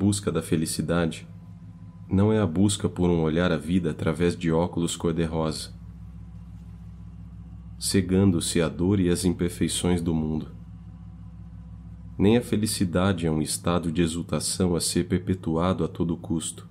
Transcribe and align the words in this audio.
busca 0.00 0.32
da 0.32 0.40
felicidade 0.40 1.28
não 2.10 2.32
é 2.32 2.40
a 2.40 2.46
busca 2.46 2.88
por 2.88 3.10
um 3.10 3.20
olhar 3.20 3.52
à 3.52 3.58
vida 3.58 3.90
através 3.90 4.34
de 4.34 4.50
óculos 4.50 4.96
cor-de-rosa, 4.96 5.74
cegando-se 7.78 8.62
à 8.62 8.68
dor 8.70 8.98
e 8.98 9.10
às 9.10 9.26
imperfeições 9.26 10.00
do 10.00 10.14
mundo. 10.14 10.56
Nem 12.16 12.38
a 12.38 12.40
felicidade 12.40 13.26
é 13.26 13.30
um 13.30 13.42
estado 13.42 13.92
de 13.92 14.00
exultação 14.00 14.74
a 14.74 14.80
ser 14.80 15.06
perpetuado 15.06 15.84
a 15.84 15.88
todo 15.88 16.16
custo. 16.16 16.66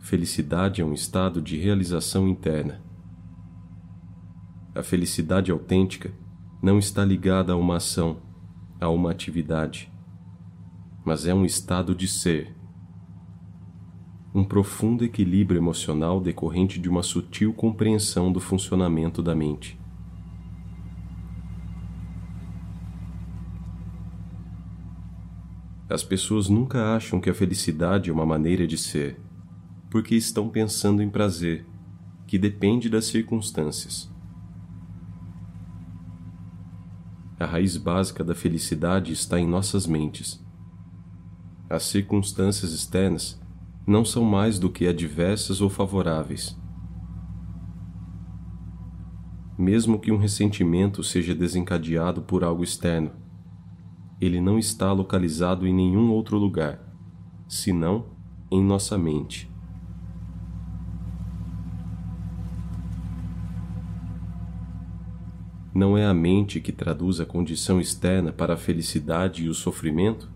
Felicidade 0.00 0.80
é 0.80 0.84
um 0.84 0.94
estado 0.94 1.42
de 1.42 1.58
realização 1.58 2.26
interna. 2.26 2.82
A 4.74 4.82
felicidade 4.82 5.50
autêntica 5.50 6.10
não 6.62 6.78
está 6.78 7.04
ligada 7.04 7.52
a 7.52 7.56
uma 7.56 7.76
ação, 7.76 8.22
a 8.80 8.88
uma 8.88 9.10
atividade, 9.10 9.94
mas 11.06 11.24
é 11.24 11.32
um 11.32 11.44
estado 11.44 11.94
de 11.94 12.08
ser 12.08 12.52
um 14.34 14.42
profundo 14.42 15.04
equilíbrio 15.04 15.56
emocional 15.56 16.20
decorrente 16.20 16.80
de 16.80 16.88
uma 16.88 17.02
sutil 17.02 17.54
compreensão 17.54 18.30
do 18.32 18.40
funcionamento 18.40 19.22
da 19.22 19.34
mente. 19.34 19.78
As 25.88 26.02
pessoas 26.02 26.48
nunca 26.48 26.96
acham 26.96 27.20
que 27.20 27.30
a 27.30 27.34
felicidade 27.34 28.10
é 28.10 28.12
uma 28.12 28.26
maneira 28.26 28.66
de 28.66 28.76
ser, 28.76 29.18
porque 29.88 30.16
estão 30.16 30.48
pensando 30.48 31.00
em 31.04 31.08
prazer, 31.08 31.64
que 32.26 32.36
depende 32.36 32.90
das 32.90 33.04
circunstâncias. 33.04 34.10
A 37.38 37.46
raiz 37.46 37.76
básica 37.76 38.24
da 38.24 38.34
felicidade 38.34 39.12
está 39.12 39.38
em 39.38 39.46
nossas 39.46 39.86
mentes. 39.86 40.44
As 41.68 41.82
circunstâncias 41.82 42.72
externas 42.72 43.40
não 43.84 44.04
são 44.04 44.22
mais 44.22 44.58
do 44.58 44.70
que 44.70 44.86
adversas 44.86 45.60
ou 45.60 45.68
favoráveis. 45.68 46.56
Mesmo 49.58 49.98
que 49.98 50.12
um 50.12 50.16
ressentimento 50.16 51.02
seja 51.02 51.34
desencadeado 51.34 52.22
por 52.22 52.44
algo 52.44 52.62
externo, 52.62 53.10
ele 54.20 54.40
não 54.40 54.58
está 54.58 54.92
localizado 54.92 55.66
em 55.66 55.74
nenhum 55.74 56.10
outro 56.10 56.38
lugar, 56.38 56.80
senão 57.48 58.06
em 58.50 58.62
nossa 58.62 58.96
mente. 58.96 59.50
Não 65.74 65.98
é 65.98 66.06
a 66.06 66.14
mente 66.14 66.60
que 66.60 66.72
traduz 66.72 67.20
a 67.20 67.26
condição 67.26 67.80
externa 67.80 68.32
para 68.32 68.54
a 68.54 68.56
felicidade 68.56 69.44
e 69.44 69.48
o 69.48 69.54
sofrimento? 69.54 70.35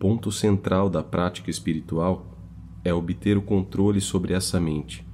Ponto 0.00 0.32
central 0.32 0.88
da 0.88 1.02
prática 1.02 1.50
espiritual 1.50 2.26
é 2.82 2.92
obter 2.92 3.36
o 3.36 3.42
controle 3.42 4.00
sobre 4.00 4.32
essa 4.32 4.58
mente. 4.58 5.06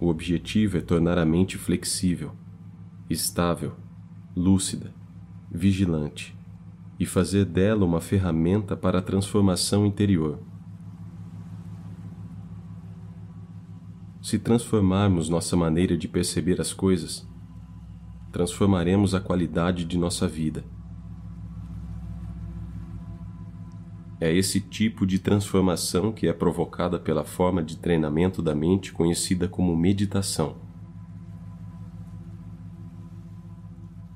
O 0.00 0.08
objetivo 0.08 0.76
é 0.76 0.80
tornar 0.80 1.16
a 1.16 1.24
mente 1.24 1.56
flexível, 1.56 2.32
estável, 3.08 3.76
lúcida, 4.34 4.92
vigilante 5.48 6.36
e 6.98 7.06
fazer 7.06 7.44
dela 7.44 7.84
uma 7.84 8.00
ferramenta 8.00 8.76
para 8.76 8.98
a 8.98 9.02
transformação 9.02 9.86
interior. 9.86 10.40
Se 14.20 14.40
transformarmos 14.40 15.28
nossa 15.28 15.56
maneira 15.56 15.96
de 15.96 16.08
perceber 16.08 16.60
as 16.60 16.72
coisas, 16.72 17.24
transformaremos 18.32 19.14
a 19.14 19.20
qualidade 19.20 19.84
de 19.84 19.96
nossa 19.96 20.26
vida. 20.26 20.64
É 24.24 24.32
esse 24.32 24.60
tipo 24.60 25.04
de 25.04 25.18
transformação 25.18 26.12
que 26.12 26.28
é 26.28 26.32
provocada 26.32 26.96
pela 26.96 27.24
forma 27.24 27.60
de 27.60 27.76
treinamento 27.76 28.40
da 28.40 28.54
mente 28.54 28.92
conhecida 28.92 29.48
como 29.48 29.76
meditação. 29.76 30.58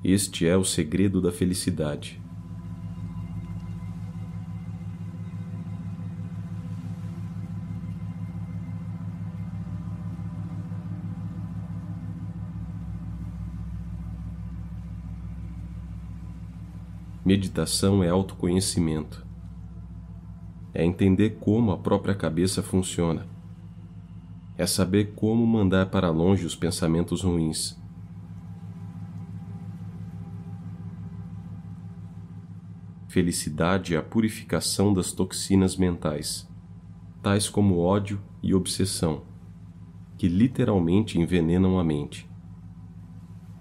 Este 0.01 0.47
é 0.47 0.55
o 0.55 0.63
segredo 0.63 1.21
da 1.21 1.29
felicidade. 1.29 2.21
Meditação 17.25 18.01
é 18.01 18.07
autoconhecimento 18.07 19.26
é 20.77 20.85
entender 20.85 21.39
como 21.39 21.71
a 21.71 21.77
própria 21.79 22.13
cabeça 22.13 22.61
funciona. 22.61 23.25
É 24.55 24.67
saber 24.67 25.15
como 25.15 25.43
mandar 25.43 25.87
para 25.87 26.11
longe 26.11 26.45
os 26.45 26.55
pensamentos 26.55 27.23
ruins. 27.23 27.75
Felicidade 33.07 33.95
é 33.95 33.97
a 33.97 34.03
purificação 34.03 34.93
das 34.93 35.11
toxinas 35.11 35.75
mentais, 35.75 36.47
tais 37.23 37.49
como 37.49 37.79
ódio 37.79 38.21
e 38.43 38.53
obsessão, 38.53 39.23
que 40.15 40.27
literalmente 40.27 41.19
envenenam 41.19 41.79
a 41.79 41.83
mente. 41.83 42.29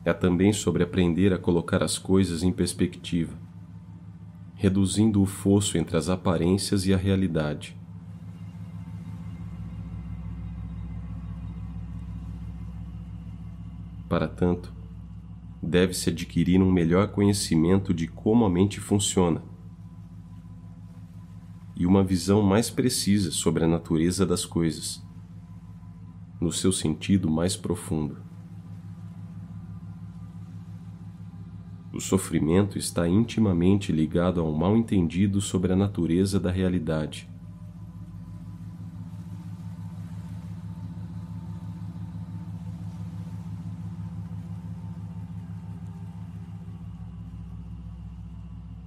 É 0.04 0.12
também 0.12 0.52
sobre 0.52 0.82
aprender 0.82 1.32
a 1.32 1.38
colocar 1.38 1.82
as 1.82 1.96
coisas 1.96 2.42
em 2.42 2.52
perspectiva 2.52 3.45
reduzindo 4.56 5.22
o 5.22 5.26
fosso 5.26 5.78
entre 5.78 5.96
as 5.96 6.08
aparências 6.08 6.86
e 6.86 6.92
a 6.92 6.96
realidade. 6.96 7.76
Para 14.08 14.26
tanto, 14.26 14.72
deve-se 15.62 16.10
adquirir 16.10 16.62
um 16.62 16.72
melhor 16.72 17.08
conhecimento 17.08 17.92
de 17.92 18.08
como 18.08 18.44
a 18.44 18.50
mente 18.50 18.80
funciona 18.80 19.42
e 21.76 21.84
uma 21.84 22.02
visão 22.02 22.40
mais 22.40 22.70
precisa 22.70 23.30
sobre 23.30 23.64
a 23.64 23.68
natureza 23.68 24.24
das 24.24 24.46
coisas, 24.46 25.04
no 26.40 26.50
seu 26.50 26.72
sentido 26.72 27.30
mais 27.30 27.54
profundo. 27.54 28.25
O 31.96 32.00
sofrimento 32.00 32.76
está 32.76 33.08
intimamente 33.08 33.90
ligado 33.90 34.38
a 34.38 34.44
um 34.44 34.54
mal-entendido 34.54 35.40
sobre 35.40 35.72
a 35.72 35.76
natureza 35.76 36.38
da 36.38 36.50
realidade. 36.50 37.26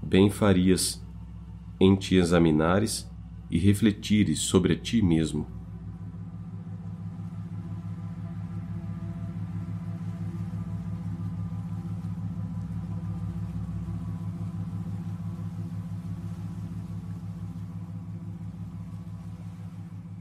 Bem 0.03 0.29
farias 0.29 1.03
em 1.79 1.95
te 1.95 2.13
examinares 2.13 3.09
e 3.49 3.57
refletires 3.57 4.37
sobre 4.41 4.75
ti 4.75 5.01
mesmo 5.01 5.58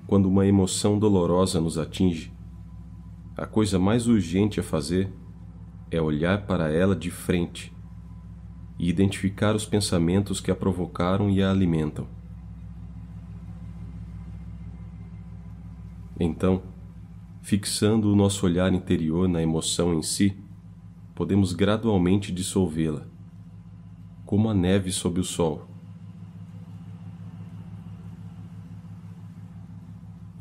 quando 0.09 0.27
uma 0.27 0.47
emoção 0.47 0.99
dolorosa 0.99 1.61
nos 1.61 1.77
atinge, 1.77 2.33
a 3.37 3.45
coisa 3.45 3.79
mais 3.79 4.09
urgente 4.09 4.59
a 4.59 4.63
fazer 4.63 5.13
é 5.91 6.01
olhar 6.01 6.47
para 6.47 6.73
ela 6.73 6.97
de 6.97 7.11
frente 7.11 7.71
e 8.79 8.89
identificar 8.89 9.55
os 9.55 9.67
pensamentos 9.67 10.41
que 10.41 10.51
a 10.51 10.57
provocaram 10.57 11.29
e 11.29 11.43
a 11.43 11.51
alimentam. 11.51 12.09
Então, 16.19 16.63
fixando 17.43 18.11
o 18.11 18.17
nosso 18.17 18.47
olhar 18.47 18.73
interior 18.73 19.29
na 19.29 19.43
emoção 19.43 19.93
em 19.93 20.03
si, 20.03 20.43
podemos 21.15 21.53
gradualmente 21.53 22.33
dissolvê-la, 22.33 23.07
como 24.25 24.49
a 24.49 24.55
neve 24.55 24.91
sob 24.91 25.21
o 25.21 25.25
sol. 25.25 25.69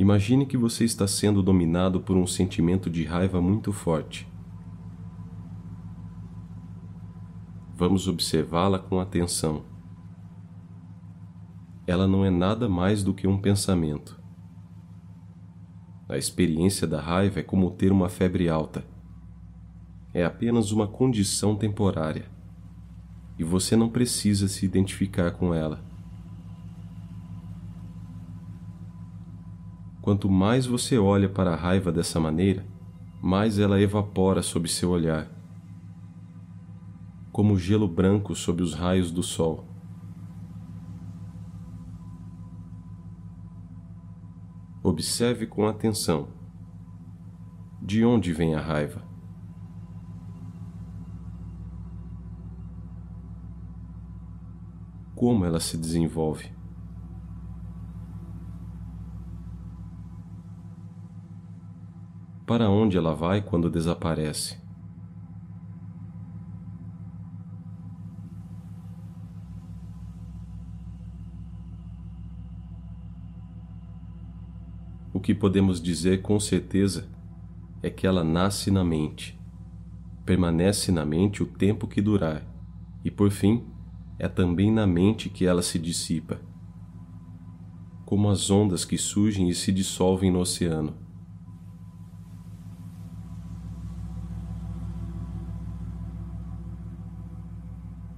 Imagine 0.07 0.45
que 0.45 0.56
você 0.56 0.86
está 0.86 1.06
sendo 1.06 1.44
dominado 1.44 2.00
por 2.00 2.15
um 2.15 2.25
sentimento 2.25 2.89
de 2.89 3.04
raiva 3.04 3.42
muito 3.42 3.74
forte. 3.74 4.25
Vamos 7.75 8.07
observá-la 8.07 8.80
com 8.80 9.01
atenção. 9.01 9.65
ela 11.86 12.07
não 12.07 12.24
é 12.24 12.30
nada 12.30 12.69
mais 12.69 13.04
do 13.04 13.13
que 13.13 13.27
um 13.27 13.38
pensamento. 13.38 14.18
A 16.07 16.18
experiência 16.18 16.88
da 16.88 17.01
raiva 17.01 17.42
é 17.42 17.44
como 17.44 17.69
ter 17.71 17.92
uma 17.92 18.07
febre 18.07 18.48
alta. 18.48 18.86
É 20.13 20.24
apenas 20.24 20.71
uma 20.71 20.88
condição 20.88 21.54
temporária. 21.54 22.31
E 23.38 23.44
você 23.44 23.75
não 23.75 23.89
precisa 23.89 24.48
se 24.48 24.65
identificar 24.65 25.31
com 25.31 25.54
ela. 25.54 25.86
Quanto 30.07 30.30
mais 30.30 30.65
você 30.65 30.98
olha 30.98 31.27
para 31.27 31.51
a 31.51 31.56
raiva 31.57 31.92
dessa 31.92 32.18
maneira, 32.18 32.65
mais 33.21 33.59
ela 33.59 33.77
evapora 33.77 34.42
sob 34.42 34.65
seu 34.69 34.92
olhar, 34.92 35.30
como 37.30 37.57
gelo 37.57 37.89
branco 37.89 38.33
sob 38.33 38.63
os 38.63 38.74
raios 38.74 39.12
do 39.12 39.21
sol. 39.21 39.68
Observe 44.81 45.45
com 45.45 45.68
atenção. 45.68 46.30
De 47.81 48.06
onde 48.06 48.31
vem 48.31 48.56
a 48.56 48.62
raiva? 48.62 49.04
Como 55.13 55.44
ela 55.44 55.59
se 55.59 55.77
desenvolve? 55.77 56.56
Para 62.47 62.69
onde 62.69 62.97
ela 62.97 63.13
vai 63.13 63.41
quando 63.41 63.69
desaparece? 63.69 64.57
O 75.13 75.19
que 75.19 75.35
podemos 75.35 75.81
dizer 75.81 76.21
com 76.21 76.39
certeza 76.39 77.09
é 77.83 77.89
que 77.89 78.07
ela 78.07 78.23
nasce 78.23 78.71
na 78.71 78.81
mente, 78.81 79.38
permanece 80.25 80.89
na 80.89 81.03
mente 81.03 81.44
o 81.44 81.45
tempo 81.45 81.85
que 81.85 82.01
durar, 82.01 82.47
e 83.03 83.11
por 83.11 83.29
fim, 83.29 83.65
é 84.17 84.29
também 84.29 84.71
na 84.71 84.88
mente 84.88 85.29
que 85.29 85.45
ela 85.45 85.61
se 85.61 85.77
dissipa, 85.77 86.39
como 88.05 88.29
as 88.29 88.49
ondas 88.49 88.85
que 88.85 88.97
surgem 88.97 89.49
e 89.49 89.53
se 89.53 89.69
dissolvem 89.69 90.31
no 90.31 90.39
oceano. 90.39 91.06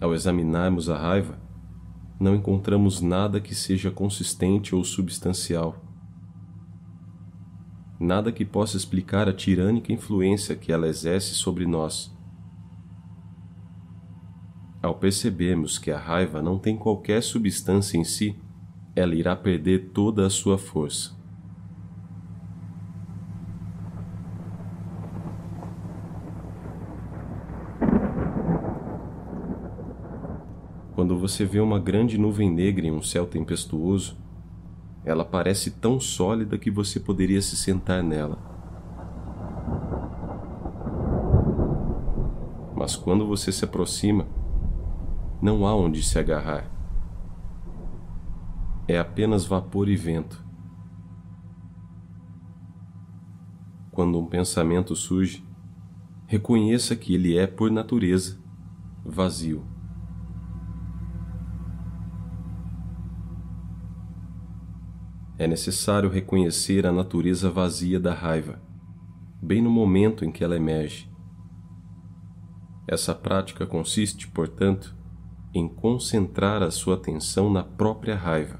Ao 0.10 0.16
examinarmos 0.16 0.90
a 0.90 0.98
raiva, 0.98 1.38
não 2.20 2.34
encontramos 2.34 3.00
nada 3.00 3.40
que 3.40 3.54
seja 3.54 3.92
consistente 3.92 4.74
ou 4.74 4.84
substancial. 4.84 5.86
Nada 8.00 8.32
que 8.32 8.44
possa 8.44 8.76
explicar 8.76 9.30
a 9.30 9.34
tirânica 9.34 9.94
influência 9.94 10.56
que 10.56 10.72
ela 10.72 10.88
exerce 10.88 11.36
sobre 11.36 11.68
nós. 11.68 12.12
Ao 14.82 14.96
percebermos 14.96 15.78
que 15.78 15.92
a 15.92 16.00
raiva 16.00 16.42
não 16.42 16.58
tem 16.58 16.76
qualquer 16.76 17.22
substância 17.22 17.96
em 17.96 18.04
si, 18.04 18.36
ela 18.96 19.14
irá 19.14 19.36
perder 19.36 19.92
toda 19.92 20.26
a 20.26 20.30
sua 20.32 20.58
força. 20.58 21.19
Quando 31.00 31.18
você 31.18 31.46
vê 31.46 31.62
uma 31.62 31.80
grande 31.80 32.18
nuvem 32.18 32.52
negra 32.52 32.86
em 32.86 32.92
um 32.92 33.02
céu 33.02 33.26
tempestuoso, 33.26 34.18
ela 35.06 35.24
parece 35.24 35.72
tão 35.72 35.98
sólida 35.98 36.58
que 36.58 36.70
você 36.70 37.00
poderia 37.00 37.42
se 37.42 37.56
sentar 37.56 38.04
nela. 38.04 38.38
Mas 42.76 42.98
quando 42.98 43.26
você 43.26 43.50
se 43.50 43.64
aproxima, 43.64 44.28
não 45.42 45.66
há 45.66 45.74
onde 45.74 46.04
se 46.04 46.20
agarrar. 46.20 46.70
É 48.86 49.00
apenas 49.00 49.46
vapor 49.46 49.88
e 49.88 49.96
vento. 49.96 50.44
Quando 53.90 54.20
um 54.20 54.26
pensamento 54.26 54.98
surge, 54.98 55.48
reconheça 56.28 56.94
que 56.94 57.16
ele 57.16 57.38
é, 57.38 57.48
por 57.48 57.72
natureza, 57.72 58.38
vazio. 59.06 59.79
É 65.40 65.48
necessário 65.48 66.10
reconhecer 66.10 66.86
a 66.86 66.92
natureza 66.92 67.50
vazia 67.50 67.98
da 67.98 68.14
raiva, 68.14 68.62
bem 69.42 69.62
no 69.62 69.70
momento 69.72 70.26
em 70.26 70.32
que 70.34 70.44
ela 70.44 70.58
emerge. 70.58 71.10
Essa 72.86 73.16
prática 73.16 73.66
consiste, 73.66 74.28
portanto, 74.28 74.94
em 75.54 75.66
concentrar 75.66 76.62
a 76.62 76.70
sua 76.70 76.96
atenção 76.96 77.50
na 77.50 77.64
própria 77.64 78.18
raiva, 78.18 78.60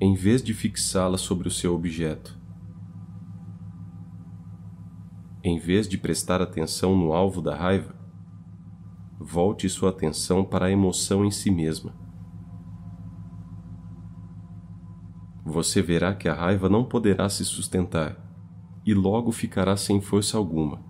em 0.00 0.14
vez 0.14 0.44
de 0.44 0.54
fixá-la 0.54 1.18
sobre 1.18 1.48
o 1.48 1.50
seu 1.50 1.74
objeto. 1.74 2.38
Em 5.42 5.58
vez 5.58 5.88
de 5.88 5.98
prestar 5.98 6.40
atenção 6.40 6.96
no 6.96 7.12
alvo 7.12 7.42
da 7.42 7.56
raiva, 7.56 7.96
volte 9.18 9.68
sua 9.68 9.90
atenção 9.90 10.44
para 10.44 10.66
a 10.66 10.70
emoção 10.70 11.24
em 11.24 11.32
si 11.32 11.50
mesma. 11.50 12.03
Você 15.44 15.82
verá 15.82 16.14
que 16.14 16.26
a 16.26 16.34
raiva 16.34 16.70
não 16.70 16.84
poderá 16.84 17.28
se 17.28 17.44
sustentar 17.44 18.16
e 18.86 18.94
logo 18.94 19.30
ficará 19.30 19.76
sem 19.76 20.00
força 20.00 20.38
alguma. 20.38 20.80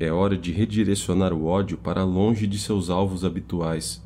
É 0.00 0.12
hora 0.12 0.36
de 0.36 0.52
redirecionar 0.52 1.32
o 1.32 1.44
ódio 1.44 1.78
para 1.78 2.04
longe 2.04 2.46
de 2.46 2.58
seus 2.58 2.90
alvos 2.90 3.24
habituais, 3.24 4.04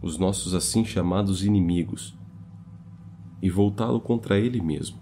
os 0.00 0.18
nossos 0.18 0.54
assim 0.54 0.84
chamados 0.84 1.44
inimigos, 1.44 2.18
e 3.42 3.50
voltá-lo 3.50 4.00
contra 4.00 4.38
ele 4.38 4.60
mesmo. 4.60 4.98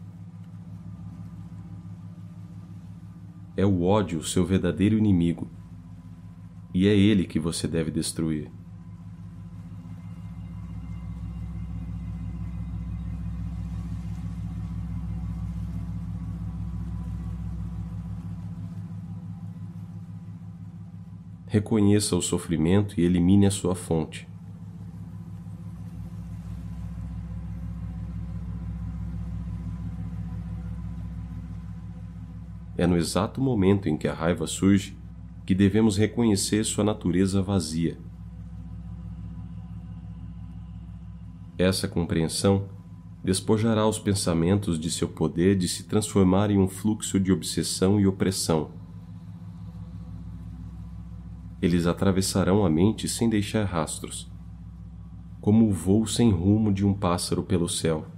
É 3.57 3.65
o 3.67 3.83
ódio 3.83 4.21
o 4.21 4.25
seu 4.25 4.45
verdadeiro 4.45 4.97
inimigo 4.97 5.58
e 6.75 6.87
é 6.87 6.97
ele 6.97 7.25
que 7.25 7.39
você 7.39 7.67
deve 7.67 7.91
destruir. 7.91 8.51
Reconheça 21.47 22.15
o 22.15 22.21
sofrimento 22.21 23.01
e 23.01 23.05
elimine 23.05 23.47
a 23.47 23.51
sua 23.51 23.75
fonte. 23.75 24.29
É 32.77 32.87
no 32.87 32.97
exato 32.99 33.41
momento 33.41 33.89
em 33.89 33.97
que 33.97 34.07
a 34.07 34.13
raiva 34.13 34.47
surge 34.47 34.98
que 35.49 35.55
devemos 35.55 35.97
reconhecer 35.97 36.63
sua 36.63 36.85
natureza 36.85 37.41
vazia. 37.41 37.97
Essa 41.57 41.89
compreensão 41.89 42.69
despojará 43.25 43.87
os 43.87 43.99
pensamentos 43.99 44.79
de 44.79 44.91
seu 44.91 45.09
poder 45.09 45.57
de 45.57 45.67
se 45.67 45.85
transformar 45.85 46.51
em 46.51 46.59
um 46.59 46.69
fluxo 46.69 47.19
de 47.19 47.33
obsessão 47.33 47.99
e 47.99 48.07
opressão. 48.07 48.73
Eles 51.63 51.87
atravessarão 51.87 52.67
a 52.67 52.69
mente 52.69 53.09
sem 53.09 53.27
deixar 53.31 53.65
rastros, 53.65 54.31
como 55.41 55.67
o 55.67 55.73
voo 55.73 56.07
sem 56.07 56.31
rumo 56.31 56.71
de 56.71 56.85
um 56.85 56.93
pássaro 56.93 57.43
pelo 57.43 57.71
céu. 57.71 58.18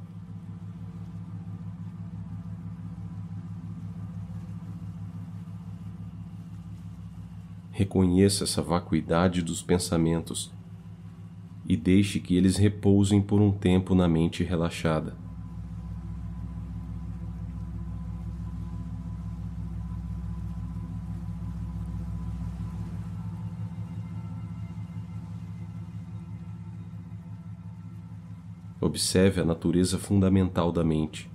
Reconheça 7.80 8.44
essa 8.44 8.60
vacuidade 8.60 9.40
dos 9.40 9.62
pensamentos 9.62 10.52
e 11.66 11.78
deixe 11.78 12.20
que 12.20 12.36
eles 12.36 12.58
repousem 12.58 13.22
por 13.22 13.40
um 13.40 13.50
tempo 13.50 13.94
na 13.94 14.06
mente 14.06 14.44
relaxada. 14.44 15.16
Observe 28.78 29.40
a 29.40 29.44
natureza 29.44 29.98
fundamental 29.98 30.70
da 30.70 30.84
mente. 30.84 31.29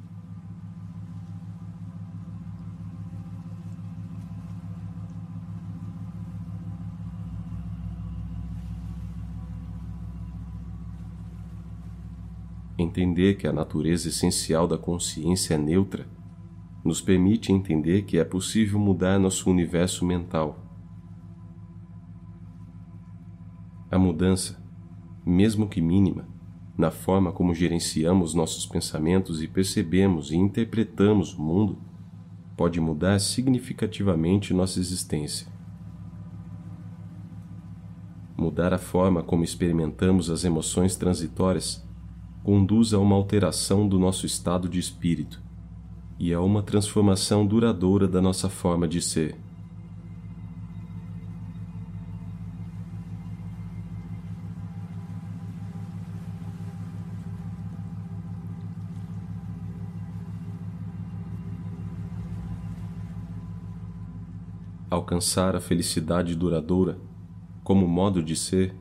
Entender 12.78 13.36
que 13.36 13.48
a 13.48 13.54
natureza 13.54 14.10
essencial 14.10 14.68
da 14.68 14.78
consciência 14.78 15.54
é 15.54 15.58
neutra 15.58 16.06
nos 16.84 17.02
permite 17.02 17.52
entender 17.52 18.04
que 18.04 18.18
é 18.18 18.24
possível 18.24 18.78
mudar 18.78 19.18
nosso 19.18 19.50
universo 19.50 20.06
mental. 20.06 20.60
A 23.90 23.98
mudança, 23.98 24.62
mesmo 25.26 25.68
que 25.68 25.82
mínima, 25.82 26.28
na 26.78 26.92
forma 26.92 27.32
como 27.32 27.56
gerenciamos 27.56 28.34
nossos 28.34 28.66
pensamentos 28.66 29.42
e 29.42 29.48
percebemos 29.48 30.30
e 30.30 30.36
interpretamos 30.36 31.34
o 31.34 31.42
mundo, 31.42 31.78
pode 32.58 32.80
mudar 32.80 33.20
significativamente 33.20 34.54
nossa 34.54 34.80
existência. 34.80 35.48
Mudar 38.38 38.74
a 38.74 38.78
forma 38.78 39.24
como 39.24 39.44
experimentamos 39.44 40.30
as 40.30 40.44
emoções 40.44 40.96
transitórias 40.96 41.86
conduz 42.46 42.94
a 42.94 43.00
uma 43.00 43.16
alteração 43.16 43.88
do 43.90 43.98
nosso 43.98 44.24
estado 44.24 44.70
de 44.70 44.78
espírito 44.78 45.42
e 46.20 46.32
a 46.32 46.40
uma 46.40 46.62
transformação 46.62 47.44
duradoura 47.44 48.08
da 48.08 48.22
nossa 48.22 48.48
forma 48.48 48.88
de 48.88 49.02
ser. 49.02 49.36
Alcançar 64.88 65.56
a 65.56 65.60
felicidade 65.60 66.36
duradoura, 66.36 67.00
como 67.64 67.88
modo 67.88 68.22
de 68.22 68.36
ser, 68.36 68.76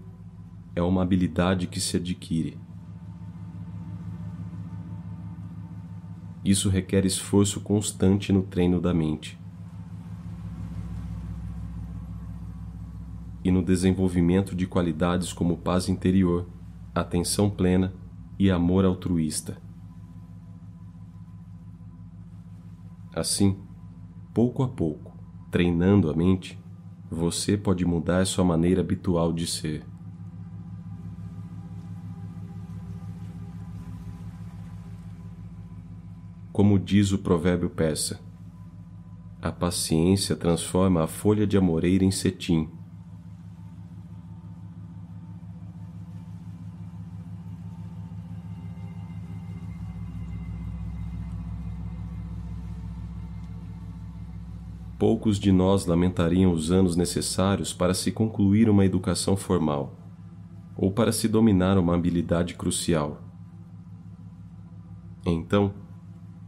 é 0.77 0.83
uma 0.83 1.01
habilidade 1.01 1.67
que 1.67 1.81
se 1.81 1.97
adquire. 1.97 2.64
Isso 6.45 6.69
requer 6.69 7.07
esforço 7.07 7.61
constante 7.61 8.33
no 8.33 8.43
treino 8.43 8.81
da 8.81 8.93
mente 8.93 9.39
e 13.45 13.51
no 13.51 13.63
desenvolvimento 13.63 14.57
de 14.57 14.67
qualidades 14.67 15.33
como 15.33 15.59
paz 15.59 15.89
interior, 15.91 16.49
atenção 16.95 17.51
plena 17.51 17.93
e 18.39 18.51
amor 18.51 18.87
altruísta. 18.87 19.61
Assim, 23.15 23.59
pouco 24.33 24.63
a 24.63 24.69
pouco, 24.69 25.15
treinando 25.51 26.11
a 26.11 26.17
mente, 26.17 26.59
você 27.11 27.57
pode 27.57 27.85
mudar 27.85 28.27
sua 28.27 28.45
maneira 28.45 28.81
habitual 28.81 29.33
de 29.33 29.47
ser. 29.47 29.85
Como 36.55 36.79
diz 36.79 37.11
o 37.11 37.19
provérbio 37.19 37.69
persa, 37.69 38.21
a 39.43 39.51
paciência 39.51 40.37
transforma 40.37 41.03
a 41.03 41.07
folha 41.09 41.45
de 41.45 41.59
amoreira 41.59 42.05
em 42.05 42.13
cetim. 42.13 42.71
Poucos 54.97 55.41
de 55.41 55.51
nós 55.51 55.87
lamentariam 55.87 56.53
os 56.53 56.71
anos 56.71 56.95
necessários 56.95 57.73
para 57.73 57.95
se 57.95 58.13
concluir 58.13 58.71
uma 58.71 58.85
educação 58.85 59.37
formal 59.37 59.99
ou 60.77 60.93
para 60.93 61.11
se 61.11 61.27
dominar 61.27 61.77
uma 61.79 61.97
habilidade 61.97 62.55
crucial. 62.55 63.21
Então, 65.27 65.83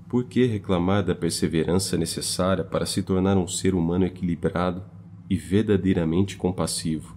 por 0.08 0.24
que 0.24 0.46
reclamar 0.46 1.04
da 1.04 1.14
perseverança 1.14 1.96
necessária 1.96 2.62
para 2.62 2.86
se 2.86 3.02
tornar 3.02 3.36
um 3.36 3.48
ser 3.48 3.74
humano 3.74 4.04
equilibrado 4.04 4.84
e 5.28 5.36
verdadeiramente 5.36 6.36
compassivo? 6.36 7.16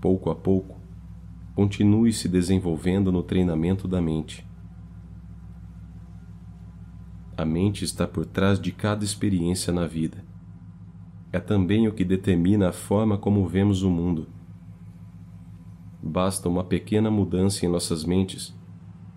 Pouco 0.00 0.30
a 0.30 0.34
pouco, 0.34 0.78
continue 1.54 2.12
se 2.12 2.28
desenvolvendo 2.28 3.10
no 3.10 3.22
treinamento 3.22 3.88
da 3.88 4.00
mente. 4.00 4.46
A 7.36 7.44
mente 7.44 7.86
está 7.86 8.06
por 8.06 8.26
trás 8.26 8.60
de 8.60 8.70
cada 8.70 9.02
experiência 9.02 9.72
na 9.72 9.86
vida. 9.86 10.22
É 11.32 11.38
também 11.38 11.88
o 11.88 11.92
que 11.92 12.04
determina 12.04 12.68
a 12.68 12.72
forma 12.72 13.16
como 13.16 13.46
vemos 13.46 13.82
o 13.82 13.90
mundo. 13.90 14.39
Basta 16.02 16.48
uma 16.48 16.64
pequena 16.64 17.10
mudança 17.10 17.64
em 17.64 17.68
nossas 17.68 18.04
mentes, 18.04 18.54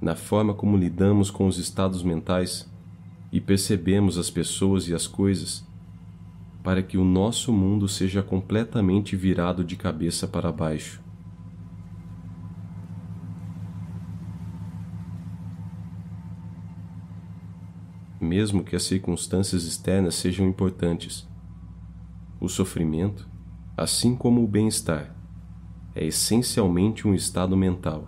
na 0.02 0.16
forma 0.16 0.54
como 0.54 0.76
lidamos 0.76 1.32
com 1.32 1.48
os 1.48 1.58
estados 1.58 2.04
mentais 2.04 2.70
e 3.32 3.40
percebemos 3.40 4.18
as 4.18 4.30
pessoas 4.30 4.88
e 4.88 4.94
as 4.94 5.08
coisas, 5.08 5.66
para 6.62 6.84
que 6.84 6.98
o 6.98 7.04
nosso 7.04 7.54
mundo 7.54 7.88
seja 7.88 8.22
completamente 8.22 9.16
virado 9.16 9.64
de 9.64 9.76
cabeça 9.76 10.28
para 10.28 10.52
baixo. 10.52 11.04
mesmo 18.24 18.64
que 18.64 18.76
as 18.76 18.84
circunstâncias 18.84 19.64
externas 19.66 20.16
sejam 20.16 20.48
importantes. 20.48 21.28
O 22.40 22.50
sofrimento, 22.50 23.30
assim 23.78 24.16
como 24.16 24.44
o 24.44 24.48
bem-estar, 24.48 25.16
é 25.96 26.06
essencialmente 26.06 27.08
um 27.08 27.14
estado 27.14 27.56
mental. 27.56 28.08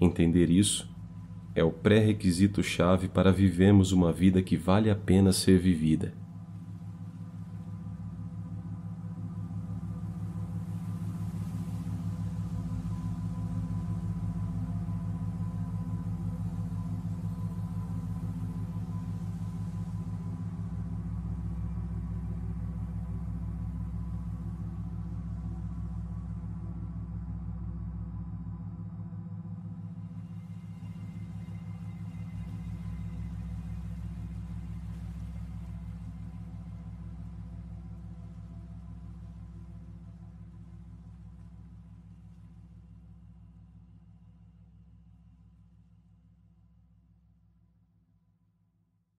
Entender 0.00 0.48
isso 0.48 0.88
é 1.54 1.64
o 1.64 1.72
pré-requisito 1.72 2.62
chave 2.62 3.08
para 3.08 3.32
vivermos 3.32 3.90
uma 3.90 4.12
vida 4.12 4.40
que 4.40 4.56
vale 4.56 4.90
a 4.90 4.94
pena 4.94 5.32
ser 5.32 5.58
vivida. 5.58 6.14